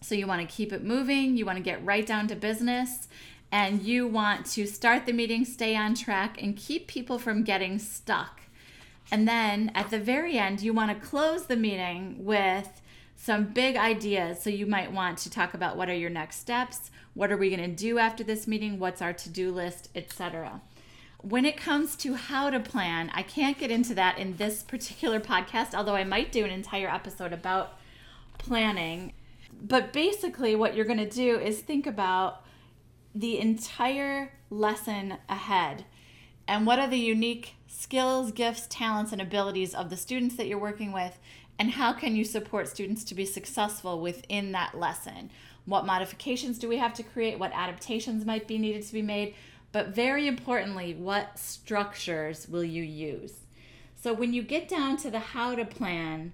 So 0.00 0.14
you 0.14 0.28
want 0.28 0.48
to 0.48 0.54
keep 0.54 0.72
it 0.72 0.84
moving, 0.84 1.36
you 1.36 1.44
want 1.44 1.58
to 1.58 1.64
get 1.64 1.84
right 1.84 2.06
down 2.06 2.28
to 2.28 2.36
business, 2.36 3.08
and 3.56 3.84
you 3.84 4.06
want 4.06 4.44
to 4.44 4.66
start 4.66 5.06
the 5.06 5.14
meeting, 5.14 5.42
stay 5.42 5.74
on 5.74 5.94
track, 5.94 6.42
and 6.42 6.58
keep 6.58 6.86
people 6.86 7.18
from 7.18 7.42
getting 7.42 7.78
stuck. 7.78 8.42
And 9.10 9.26
then 9.26 9.72
at 9.74 9.88
the 9.88 9.98
very 9.98 10.36
end, 10.36 10.60
you 10.60 10.74
want 10.74 10.90
to 10.90 11.08
close 11.08 11.46
the 11.46 11.56
meeting 11.56 12.22
with 12.22 12.82
some 13.16 13.44
big 13.44 13.78
ideas. 13.78 14.42
So 14.42 14.50
you 14.50 14.66
might 14.66 14.92
want 14.92 15.16
to 15.20 15.30
talk 15.30 15.54
about 15.54 15.78
what 15.78 15.88
are 15.88 15.94
your 15.94 16.10
next 16.10 16.36
steps, 16.36 16.90
what 17.14 17.32
are 17.32 17.38
we 17.38 17.48
going 17.48 17.70
to 17.70 17.74
do 17.74 17.96
after 17.96 18.22
this 18.22 18.46
meeting, 18.46 18.78
what's 18.78 19.00
our 19.00 19.14
to-do 19.14 19.50
list, 19.50 19.88
etc. 19.94 20.60
When 21.22 21.46
it 21.46 21.56
comes 21.56 21.96
to 21.96 22.12
how 22.12 22.50
to 22.50 22.60
plan, 22.60 23.10
I 23.14 23.22
can't 23.22 23.58
get 23.58 23.70
into 23.70 23.94
that 23.94 24.18
in 24.18 24.36
this 24.36 24.62
particular 24.62 25.18
podcast, 25.18 25.74
although 25.74 25.96
I 25.96 26.04
might 26.04 26.30
do 26.30 26.44
an 26.44 26.50
entire 26.50 26.90
episode 26.90 27.32
about 27.32 27.78
planning. 28.36 29.14
But 29.62 29.94
basically, 29.94 30.54
what 30.54 30.76
you're 30.76 30.84
going 30.84 30.98
to 30.98 31.08
do 31.08 31.38
is 31.38 31.60
think 31.60 31.86
about 31.86 32.42
the 33.16 33.38
entire 33.38 34.32
lesson 34.50 35.16
ahead 35.28 35.86
and 36.46 36.66
what 36.66 36.78
are 36.78 36.88
the 36.88 36.98
unique 36.98 37.54
skills, 37.66 38.30
gifts, 38.30 38.66
talents, 38.68 39.12
and 39.12 39.20
abilities 39.20 39.74
of 39.74 39.90
the 39.90 39.96
students 39.96 40.36
that 40.36 40.46
you're 40.46 40.58
working 40.58 40.92
with, 40.92 41.18
and 41.58 41.72
how 41.72 41.92
can 41.92 42.14
you 42.14 42.24
support 42.24 42.68
students 42.68 43.02
to 43.04 43.14
be 43.14 43.24
successful 43.24 44.00
within 44.00 44.52
that 44.52 44.78
lesson? 44.78 45.30
What 45.64 45.86
modifications 45.86 46.58
do 46.58 46.68
we 46.68 46.76
have 46.76 46.94
to 46.94 47.02
create? 47.02 47.38
What 47.38 47.52
adaptations 47.52 48.24
might 48.24 48.46
be 48.46 48.58
needed 48.58 48.86
to 48.86 48.92
be 48.92 49.02
made? 49.02 49.34
But 49.72 49.88
very 49.88 50.28
importantly, 50.28 50.94
what 50.94 51.38
structures 51.38 52.46
will 52.48 52.64
you 52.64 52.82
use? 52.82 53.40
So 54.00 54.12
when 54.12 54.32
you 54.32 54.42
get 54.42 54.68
down 54.68 54.98
to 54.98 55.10
the 55.10 55.18
how 55.18 55.56
to 55.56 55.64
plan, 55.64 56.32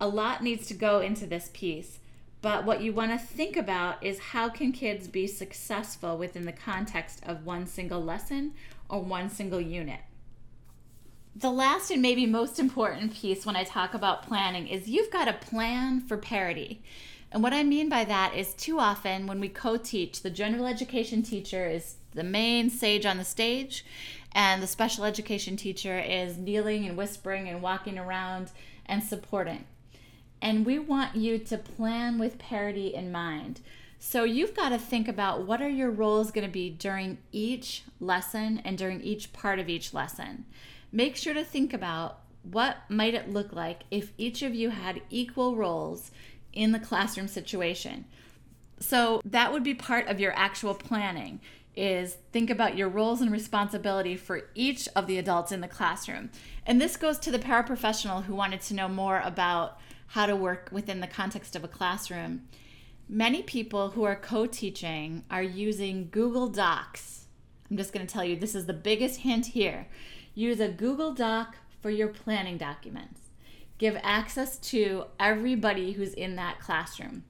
a 0.00 0.08
lot 0.08 0.42
needs 0.42 0.66
to 0.66 0.74
go 0.74 1.00
into 1.00 1.26
this 1.26 1.50
piece. 1.54 1.98
But 2.46 2.64
what 2.64 2.80
you 2.80 2.92
want 2.92 3.10
to 3.10 3.18
think 3.18 3.56
about 3.56 4.04
is 4.04 4.20
how 4.20 4.48
can 4.48 4.70
kids 4.70 5.08
be 5.08 5.26
successful 5.26 6.16
within 6.16 6.44
the 6.44 6.52
context 6.52 7.20
of 7.26 7.44
one 7.44 7.66
single 7.66 8.00
lesson 8.00 8.54
or 8.88 9.02
one 9.02 9.30
single 9.30 9.60
unit. 9.60 9.98
The 11.34 11.50
last 11.50 11.90
and 11.90 12.00
maybe 12.00 12.24
most 12.24 12.60
important 12.60 13.14
piece 13.14 13.44
when 13.44 13.56
I 13.56 13.64
talk 13.64 13.94
about 13.94 14.22
planning 14.22 14.68
is 14.68 14.88
you've 14.88 15.10
got 15.10 15.26
a 15.26 15.32
plan 15.32 16.00
for 16.00 16.16
parity. 16.16 16.84
And 17.32 17.42
what 17.42 17.52
I 17.52 17.64
mean 17.64 17.88
by 17.88 18.04
that 18.04 18.36
is 18.36 18.54
too 18.54 18.78
often 18.78 19.26
when 19.26 19.40
we 19.40 19.48
co 19.48 19.76
teach, 19.76 20.22
the 20.22 20.30
general 20.30 20.66
education 20.66 21.24
teacher 21.24 21.68
is 21.68 21.96
the 22.14 22.22
main 22.22 22.70
sage 22.70 23.04
on 23.04 23.16
the 23.18 23.24
stage, 23.24 23.84
and 24.30 24.62
the 24.62 24.68
special 24.68 25.04
education 25.04 25.56
teacher 25.56 25.98
is 25.98 26.38
kneeling 26.38 26.86
and 26.86 26.96
whispering 26.96 27.48
and 27.48 27.60
walking 27.60 27.98
around 27.98 28.52
and 28.86 29.02
supporting. 29.02 29.64
And 30.40 30.66
we 30.66 30.78
want 30.78 31.16
you 31.16 31.38
to 31.38 31.58
plan 31.58 32.18
with 32.18 32.38
parity 32.38 32.94
in 32.94 33.10
mind. 33.10 33.60
So 33.98 34.24
you've 34.24 34.54
got 34.54 34.68
to 34.68 34.78
think 34.78 35.08
about 35.08 35.46
what 35.46 35.62
are 35.62 35.68
your 35.68 35.90
roles 35.90 36.30
going 36.30 36.46
to 36.46 36.52
be 36.52 36.70
during 36.70 37.18
each 37.32 37.82
lesson 37.98 38.60
and 38.64 38.76
during 38.76 39.00
each 39.00 39.32
part 39.32 39.58
of 39.58 39.68
each 39.68 39.94
lesson. 39.94 40.44
Make 40.92 41.16
sure 41.16 41.34
to 41.34 41.44
think 41.44 41.72
about 41.72 42.20
what 42.42 42.78
might 42.88 43.14
it 43.14 43.30
look 43.30 43.52
like 43.52 43.82
if 43.90 44.12
each 44.18 44.42
of 44.42 44.54
you 44.54 44.70
had 44.70 45.02
equal 45.10 45.56
roles 45.56 46.10
in 46.52 46.72
the 46.72 46.78
classroom 46.78 47.28
situation. 47.28 48.04
So 48.78 49.20
that 49.24 49.52
would 49.52 49.64
be 49.64 49.74
part 49.74 50.06
of 50.08 50.20
your 50.20 50.32
actual 50.36 50.74
planning 50.74 51.40
is 51.74 52.16
think 52.32 52.48
about 52.48 52.76
your 52.76 52.88
roles 52.88 53.20
and 53.20 53.30
responsibility 53.30 54.16
for 54.16 54.44
each 54.54 54.88
of 54.96 55.06
the 55.06 55.18
adults 55.18 55.52
in 55.52 55.60
the 55.60 55.68
classroom. 55.68 56.30
And 56.64 56.80
this 56.80 56.96
goes 56.96 57.18
to 57.20 57.30
the 57.30 57.38
paraprofessional 57.38 58.24
who 58.24 58.34
wanted 58.34 58.62
to 58.62 58.74
know 58.74 58.88
more 58.88 59.20
about 59.22 59.78
how 60.08 60.26
to 60.26 60.36
work 60.36 60.68
within 60.72 61.00
the 61.00 61.06
context 61.06 61.56
of 61.56 61.64
a 61.64 61.68
classroom. 61.68 62.42
Many 63.08 63.42
people 63.42 63.90
who 63.90 64.04
are 64.04 64.16
co 64.16 64.46
teaching 64.46 65.24
are 65.30 65.42
using 65.42 66.08
Google 66.10 66.48
Docs. 66.48 67.26
I'm 67.70 67.76
just 67.76 67.92
going 67.92 68.06
to 68.06 68.12
tell 68.12 68.24
you 68.24 68.36
this 68.36 68.54
is 68.54 68.66
the 68.66 68.72
biggest 68.72 69.20
hint 69.20 69.46
here. 69.46 69.88
Use 70.34 70.60
a 70.60 70.68
Google 70.68 71.12
Doc 71.12 71.56
for 71.80 71.90
your 71.90 72.08
planning 72.08 72.58
documents. 72.58 73.20
Give 73.78 73.98
access 74.02 74.58
to 74.58 75.04
everybody 75.20 75.92
who's 75.92 76.14
in 76.14 76.36
that 76.36 76.60
classroom. 76.60 77.24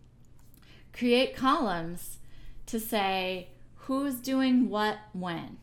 Create 0.93 1.37
columns 1.37 2.19
to 2.67 2.81
say 2.81 3.49
who's 3.75 4.17
doing 4.17 4.69
what 4.69 4.99
when. 5.13 5.59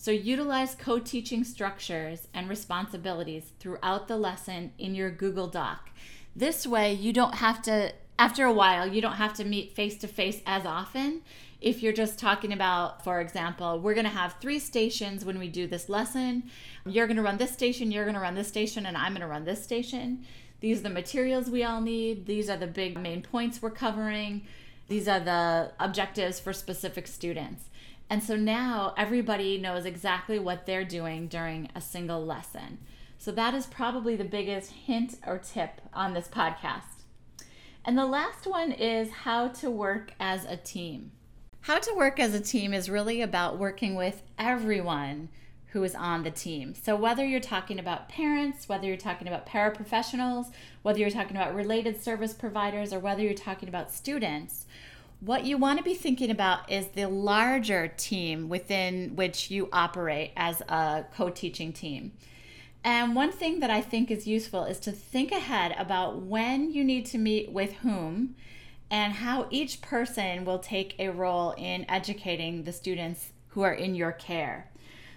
So 0.00 0.12
utilize 0.12 0.76
co 0.76 1.00
teaching 1.00 1.42
structures 1.42 2.28
and 2.32 2.48
responsibilities 2.48 3.50
throughout 3.58 4.06
the 4.06 4.16
lesson 4.16 4.70
in 4.78 4.94
your 4.94 5.10
Google 5.10 5.48
Doc. 5.48 5.90
This 6.36 6.68
way, 6.68 6.92
you 6.92 7.12
don't 7.12 7.34
have 7.34 7.60
to, 7.62 7.92
after 8.16 8.44
a 8.44 8.52
while, 8.52 8.86
you 8.86 9.02
don't 9.02 9.14
have 9.14 9.34
to 9.34 9.44
meet 9.44 9.72
face 9.72 9.98
to 9.98 10.06
face 10.06 10.40
as 10.46 10.64
often. 10.64 11.22
If 11.60 11.82
you're 11.82 11.92
just 11.92 12.16
talking 12.16 12.52
about, 12.52 13.02
for 13.02 13.20
example, 13.20 13.80
we're 13.80 13.94
going 13.94 14.04
to 14.04 14.10
have 14.10 14.36
three 14.40 14.60
stations 14.60 15.24
when 15.24 15.36
we 15.36 15.48
do 15.48 15.66
this 15.66 15.88
lesson. 15.88 16.44
You're 16.86 17.08
going 17.08 17.16
to 17.16 17.22
run 17.24 17.38
this 17.38 17.52
station, 17.52 17.90
you're 17.90 18.04
going 18.04 18.14
to 18.14 18.20
run 18.20 18.36
this 18.36 18.46
station, 18.46 18.86
and 18.86 18.96
I'm 18.96 19.14
going 19.14 19.22
to 19.22 19.26
run 19.26 19.46
this 19.46 19.64
station. 19.64 20.24
These 20.60 20.78
are 20.78 20.84
the 20.84 20.90
materials 20.90 21.50
we 21.50 21.64
all 21.64 21.80
need. 21.80 22.26
These 22.26 22.48
are 22.48 22.56
the 22.56 22.68
big 22.68 22.96
main 22.96 23.22
points 23.22 23.60
we're 23.60 23.70
covering. 23.70 24.46
These 24.86 25.08
are 25.08 25.18
the 25.18 25.72
objectives 25.80 26.38
for 26.38 26.52
specific 26.52 27.08
students. 27.08 27.64
And 28.10 28.22
so 28.22 28.36
now 28.36 28.94
everybody 28.96 29.58
knows 29.58 29.84
exactly 29.84 30.38
what 30.38 30.66
they're 30.66 30.84
doing 30.84 31.28
during 31.28 31.68
a 31.74 31.80
single 31.80 32.24
lesson. 32.24 32.78
So 33.18 33.32
that 33.32 33.54
is 33.54 33.66
probably 33.66 34.16
the 34.16 34.24
biggest 34.24 34.70
hint 34.70 35.16
or 35.26 35.38
tip 35.38 35.80
on 35.92 36.14
this 36.14 36.28
podcast. 36.28 37.04
And 37.84 37.98
the 37.98 38.06
last 38.06 38.46
one 38.46 38.72
is 38.72 39.10
how 39.10 39.48
to 39.48 39.70
work 39.70 40.12
as 40.20 40.44
a 40.44 40.56
team. 40.56 41.12
How 41.62 41.78
to 41.78 41.94
work 41.94 42.20
as 42.20 42.34
a 42.34 42.40
team 42.40 42.72
is 42.72 42.88
really 42.88 43.20
about 43.20 43.58
working 43.58 43.94
with 43.94 44.22
everyone 44.38 45.28
who 45.72 45.82
is 45.84 45.94
on 45.94 46.22
the 46.22 46.30
team. 46.30 46.74
So, 46.74 46.96
whether 46.96 47.26
you're 47.26 47.40
talking 47.40 47.78
about 47.78 48.08
parents, 48.08 48.68
whether 48.68 48.86
you're 48.86 48.96
talking 48.96 49.28
about 49.28 49.46
paraprofessionals, 49.46 50.50
whether 50.82 50.98
you're 50.98 51.10
talking 51.10 51.36
about 51.36 51.54
related 51.54 52.02
service 52.02 52.32
providers, 52.32 52.92
or 52.92 52.98
whether 52.98 53.22
you're 53.22 53.34
talking 53.34 53.68
about 53.68 53.92
students, 53.92 54.64
what 55.20 55.44
you 55.44 55.58
want 55.58 55.78
to 55.78 55.84
be 55.84 55.94
thinking 55.94 56.30
about 56.30 56.70
is 56.70 56.88
the 56.88 57.06
larger 57.06 57.88
team 57.88 58.48
within 58.48 59.16
which 59.16 59.50
you 59.50 59.68
operate 59.72 60.32
as 60.36 60.60
a 60.62 61.06
co 61.16 61.28
teaching 61.28 61.72
team. 61.72 62.12
And 62.84 63.16
one 63.16 63.32
thing 63.32 63.60
that 63.60 63.70
I 63.70 63.80
think 63.80 64.10
is 64.10 64.28
useful 64.28 64.64
is 64.64 64.78
to 64.80 64.92
think 64.92 65.32
ahead 65.32 65.74
about 65.76 66.22
when 66.22 66.70
you 66.70 66.84
need 66.84 67.06
to 67.06 67.18
meet 67.18 67.50
with 67.50 67.72
whom 67.74 68.36
and 68.90 69.14
how 69.14 69.48
each 69.50 69.82
person 69.82 70.44
will 70.44 70.60
take 70.60 70.94
a 70.98 71.08
role 71.08 71.52
in 71.58 71.84
educating 71.88 72.62
the 72.62 72.72
students 72.72 73.32
who 73.48 73.62
are 73.62 73.74
in 73.74 73.94
your 73.94 74.12
care. 74.12 74.70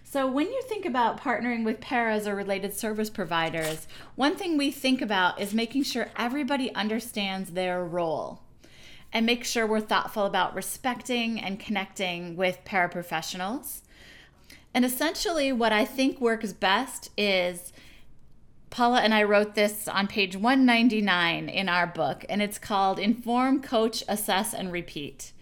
So, 0.03 0.27
when 0.27 0.48
you 0.48 0.62
think 0.63 0.86
about 0.86 1.22
partnering 1.22 1.63
with 1.63 1.79
paras 1.79 2.27
or 2.27 2.36
related 2.36 2.74
service 2.74 3.12
providers, 3.12 3.88
one 4.15 4.36
thing 4.36 4.58
we 4.58 4.72
think 4.72 5.00
about 5.00 5.39
is 5.39 5.53
making 5.53 5.84
sure 5.84 6.10
everybody 6.17 6.74
understands 6.74 7.51
their 7.51 7.86
role 7.86 8.41
and 9.13 9.25
make 9.25 9.44
sure 9.44 9.68
we're 9.68 9.82
thoughtful 9.82 10.25
about 10.25 10.56
respecting 10.56 11.39
and 11.39 11.60
connecting 11.60 12.36
with 12.36 12.63
paraprofessionals. 12.65 13.82
And 14.74 14.86
essentially, 14.86 15.51
what 15.51 15.74
I 15.74 15.86
think 15.86 16.22
works 16.22 16.53
best 16.53 17.10
is 17.18 17.74
Paula 18.70 19.01
and 19.01 19.13
I 19.13 19.24
wrote 19.24 19.53
this 19.53 19.89
on 19.89 20.08
page 20.08 20.36
199 20.36 21.50
in 21.50 21.68
our 21.68 21.86
book, 21.86 22.24
and 22.30 22.41
it's 22.41 22.58
called 22.58 23.00
Inform, 23.00 23.62
Coach, 23.62 24.01
Assess, 24.08 24.53
and 24.53 24.72
Repeat, 24.72 25.34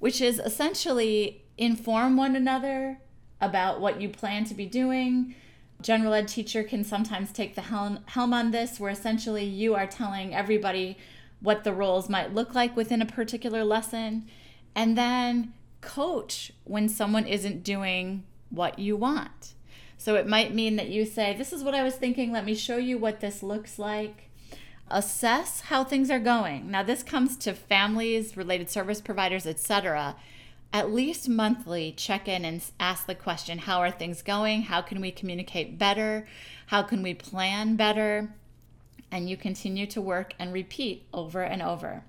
which 0.00 0.20
is 0.20 0.40
essentially 0.40 1.44
inform 1.56 2.16
one 2.16 2.34
another 2.34 2.98
about 3.40 3.80
what 3.80 4.00
you 4.00 4.08
plan 4.08 4.44
to 4.46 4.54
be 4.54 4.66
doing. 4.66 5.36
General 5.80 6.14
ed 6.14 6.26
teacher 6.26 6.64
can 6.64 6.82
sometimes 6.82 7.30
take 7.30 7.54
the 7.54 7.62
helm, 7.62 8.00
helm 8.06 8.34
on 8.34 8.50
this, 8.50 8.80
where 8.80 8.90
essentially 8.90 9.44
you 9.44 9.76
are 9.76 9.86
telling 9.86 10.34
everybody 10.34 10.96
what 11.42 11.64
the 11.64 11.72
roles 11.72 12.08
might 12.08 12.32
look 12.34 12.54
like 12.54 12.76
within 12.76 13.02
a 13.02 13.06
particular 13.06 13.64
lesson, 13.64 14.26
and 14.74 14.96
then 14.96 15.52
coach 15.80 16.52
when 16.64 16.88
someone 16.88 17.26
isn't 17.26 17.64
doing 17.64 18.22
what 18.48 18.78
you 18.78 18.96
want. 18.96 19.54
So 19.98 20.14
it 20.14 20.26
might 20.26 20.54
mean 20.54 20.76
that 20.76 20.88
you 20.88 21.04
say, 21.04 21.34
This 21.36 21.52
is 21.52 21.62
what 21.62 21.74
I 21.74 21.82
was 21.82 21.96
thinking, 21.96 22.32
let 22.32 22.44
me 22.44 22.54
show 22.54 22.76
you 22.76 22.98
what 22.98 23.20
this 23.20 23.42
looks 23.42 23.78
like. 23.78 24.30
Assess 24.90 25.62
how 25.62 25.84
things 25.84 26.10
are 26.10 26.18
going. 26.18 26.70
Now, 26.70 26.82
this 26.82 27.02
comes 27.02 27.36
to 27.38 27.54
families, 27.54 28.36
related 28.36 28.68
service 28.68 29.00
providers, 29.00 29.46
etc. 29.46 30.16
at 30.72 30.90
least 30.90 31.28
monthly 31.28 31.92
check 31.92 32.26
in 32.26 32.44
and 32.44 32.62
ask 32.80 33.06
the 33.06 33.14
question 33.14 33.58
how 33.58 33.78
are 33.78 33.90
things 33.90 34.22
going? 34.22 34.62
How 34.62 34.82
can 34.82 35.00
we 35.00 35.10
communicate 35.10 35.78
better? 35.78 36.26
How 36.66 36.82
can 36.82 37.02
we 37.02 37.14
plan 37.14 37.76
better? 37.76 38.34
And 39.12 39.30
you 39.30 39.36
continue 39.36 39.86
to 39.86 40.00
work 40.00 40.34
and 40.40 40.52
repeat 40.52 41.06
over 41.12 41.42
and 41.42 41.62
over. 41.62 42.02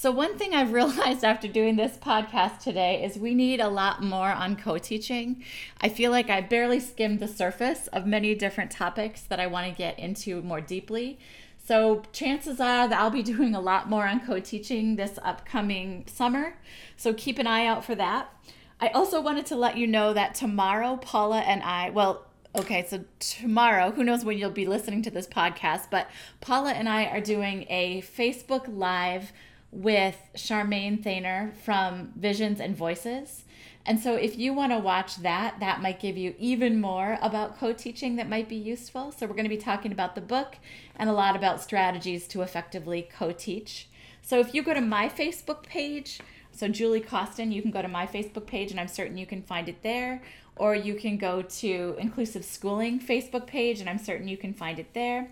So, 0.00 0.12
one 0.12 0.38
thing 0.38 0.54
I've 0.54 0.72
realized 0.80 1.24
after 1.24 1.48
doing 1.48 1.74
this 1.74 1.96
podcast 1.96 2.58
today 2.60 3.02
is 3.02 3.18
we 3.18 3.34
need 3.34 3.58
a 3.60 3.68
lot 3.68 4.02
more 4.02 4.28
on 4.28 4.54
co 4.54 4.78
teaching. 4.78 5.42
I 5.80 5.88
feel 5.88 6.10
like 6.10 6.28
I 6.28 6.40
barely 6.40 6.78
skimmed 6.78 7.18
the 7.18 7.26
surface 7.26 7.86
of 7.88 8.06
many 8.06 8.34
different 8.34 8.70
topics 8.70 9.22
that 9.22 9.40
I 9.40 9.48
want 9.48 9.66
to 9.66 9.76
get 9.76 9.98
into 9.98 10.42
more 10.42 10.60
deeply. 10.60 11.18
So, 11.64 12.02
chances 12.12 12.60
are 12.60 12.86
that 12.86 13.00
I'll 13.00 13.10
be 13.10 13.22
doing 13.34 13.56
a 13.56 13.60
lot 13.60 13.88
more 13.88 14.06
on 14.06 14.20
co 14.20 14.38
teaching 14.38 14.94
this 14.94 15.18
upcoming 15.22 16.04
summer. 16.06 16.54
So, 16.96 17.12
keep 17.12 17.40
an 17.40 17.46
eye 17.48 17.66
out 17.66 17.84
for 17.84 17.96
that. 17.96 18.32
I 18.80 18.88
also 18.90 19.20
wanted 19.20 19.46
to 19.46 19.56
let 19.56 19.76
you 19.76 19.88
know 19.88 20.12
that 20.12 20.36
tomorrow, 20.36 20.96
Paula 20.96 21.40
and 21.40 21.60
I, 21.64 21.90
well, 21.90 22.27
okay, 22.58 22.84
so 22.88 23.04
tomorrow, 23.20 23.92
who 23.92 24.02
knows 24.02 24.24
when 24.24 24.36
you'll 24.36 24.50
be 24.50 24.66
listening 24.66 25.02
to 25.02 25.10
this 25.10 25.26
podcast, 25.26 25.86
but 25.90 26.10
Paula 26.40 26.72
and 26.72 26.88
I 26.88 27.04
are 27.04 27.20
doing 27.20 27.66
a 27.68 28.02
Facebook 28.02 28.64
Live 28.68 29.32
with 29.70 30.16
Charmaine 30.34 31.02
Thaner 31.02 31.52
from 31.64 32.12
Visions 32.16 32.60
and 32.60 32.76
Voices. 32.76 33.44
And 33.86 34.00
so, 34.00 34.14
if 34.14 34.36
you 34.36 34.52
want 34.52 34.72
to 34.72 34.78
watch 34.78 35.16
that, 35.18 35.60
that 35.60 35.80
might 35.80 36.00
give 36.00 36.16
you 36.16 36.34
even 36.38 36.80
more 36.80 37.18
about 37.22 37.58
co 37.58 37.72
teaching 37.72 38.16
that 38.16 38.28
might 38.28 38.48
be 38.48 38.56
useful. 38.56 39.12
So, 39.12 39.26
we're 39.26 39.34
going 39.34 39.44
to 39.44 39.48
be 39.48 39.56
talking 39.56 39.92
about 39.92 40.14
the 40.14 40.20
book 40.20 40.56
and 40.96 41.08
a 41.08 41.12
lot 41.12 41.36
about 41.36 41.62
strategies 41.62 42.26
to 42.28 42.42
effectively 42.42 43.08
co 43.16 43.32
teach. 43.32 43.88
So, 44.20 44.40
if 44.40 44.52
you 44.52 44.62
go 44.62 44.74
to 44.74 44.80
my 44.80 45.08
Facebook 45.08 45.62
page, 45.62 46.20
so 46.50 46.66
Julie 46.66 47.00
Causton, 47.00 47.52
you 47.52 47.62
can 47.62 47.70
go 47.70 47.82
to 47.82 47.88
my 47.88 48.06
Facebook 48.06 48.46
page, 48.46 48.72
and 48.72 48.80
I'm 48.80 48.88
certain 48.88 49.16
you 49.16 49.26
can 49.26 49.42
find 49.42 49.68
it 49.68 49.82
there. 49.82 50.20
Or 50.58 50.74
you 50.74 50.94
can 50.94 51.16
go 51.16 51.42
to 51.42 51.96
Inclusive 51.98 52.44
Schooling 52.44 53.00
Facebook 53.00 53.46
page, 53.46 53.80
and 53.80 53.88
I'm 53.88 53.98
certain 53.98 54.28
you 54.28 54.36
can 54.36 54.52
find 54.52 54.78
it 54.78 54.94
there. 54.94 55.28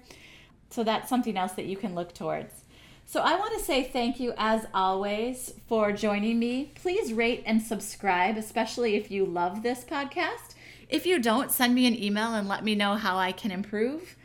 So, 0.71 0.85
that's 0.85 1.09
something 1.09 1.37
else 1.37 1.53
that 1.53 1.67
you 1.67 1.77
can 1.77 1.95
look 1.95 2.15
towards. 2.15 2.53
So 3.09 3.21
I 3.21 3.37
want 3.37 3.57
to 3.57 3.65
say 3.65 3.85
thank 3.85 4.19
you 4.19 4.35
as 4.37 4.67
always 4.75 5.55
for 5.69 5.93
joining 5.93 6.41
me. 6.41 6.73
Please 6.75 7.13
rate 7.13 7.45
and 7.47 7.63
subscribe, 7.63 8.37
especially 8.37 8.97
if 8.97 9.13
you 9.13 9.25
love 9.25 9.63
this 9.63 9.85
podcast. 9.85 10.57
If 10.89 11.07
you 11.07 11.21
don't, 11.21 11.53
send 11.53 11.73
me 11.73 11.87
an 11.87 11.95
email 11.95 12.35
and 12.35 12.49
let 12.49 12.65
me 12.65 12.75
know 12.75 12.97
how 12.97 13.17
I 13.17 13.31
can 13.31 13.53
improve. 13.53 14.17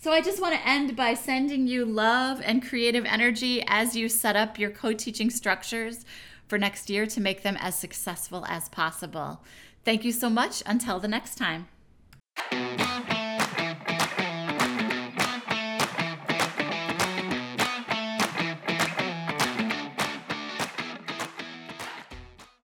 So 0.00 0.12
I 0.12 0.20
just 0.20 0.40
want 0.40 0.54
to 0.54 0.68
end 0.68 0.94
by 0.94 1.14
sending 1.14 1.66
you 1.66 1.84
love 1.84 2.40
and 2.44 2.64
creative 2.64 3.04
energy 3.04 3.64
as 3.66 3.96
you 3.96 4.08
set 4.08 4.36
up 4.36 4.60
your 4.60 4.70
co 4.70 4.92
teaching 4.92 5.28
structures 5.28 6.04
for 6.46 6.58
next 6.58 6.88
year 6.88 7.04
to 7.06 7.20
make 7.20 7.42
them 7.42 7.56
as 7.58 7.76
successful 7.76 8.44
as 8.46 8.68
possible. 8.68 9.42
Thank 9.84 10.04
you 10.04 10.12
so 10.12 10.30
much. 10.30 10.62
Until 10.66 11.00
the 11.00 11.08
next 11.08 11.36
time. 11.36 11.68